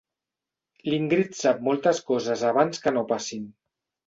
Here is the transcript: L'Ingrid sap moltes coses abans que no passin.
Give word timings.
L'Ingrid 0.91 1.37
sap 1.41 1.61
moltes 1.67 2.01
coses 2.09 2.47
abans 2.53 2.83
que 2.89 2.95
no 2.97 3.05
passin. 3.15 3.47